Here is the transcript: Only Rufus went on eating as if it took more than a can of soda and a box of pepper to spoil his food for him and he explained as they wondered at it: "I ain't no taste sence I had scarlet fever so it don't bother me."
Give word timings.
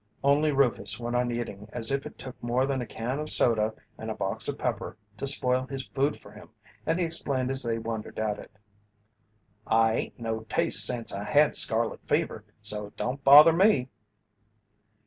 Only 0.23 0.51
Rufus 0.51 0.99
went 0.99 1.15
on 1.15 1.29
eating 1.31 1.69
as 1.71 1.91
if 1.91 2.07
it 2.07 2.17
took 2.17 2.33
more 2.41 2.65
than 2.65 2.81
a 2.81 2.87
can 2.87 3.19
of 3.19 3.29
soda 3.29 3.71
and 3.99 4.09
a 4.09 4.15
box 4.15 4.47
of 4.47 4.57
pepper 4.57 4.97
to 5.17 5.27
spoil 5.27 5.67
his 5.67 5.85
food 5.85 6.17
for 6.17 6.31
him 6.31 6.49
and 6.87 6.97
he 6.99 7.05
explained 7.05 7.51
as 7.51 7.61
they 7.61 7.77
wondered 7.77 8.17
at 8.17 8.39
it: 8.39 8.51
"I 9.67 9.93
ain't 9.93 10.19
no 10.19 10.39
taste 10.49 10.87
sence 10.87 11.13
I 11.13 11.23
had 11.23 11.55
scarlet 11.55 11.99
fever 12.07 12.43
so 12.63 12.87
it 12.87 12.97
don't 12.97 13.23
bother 13.23 13.53
me." 13.53 13.89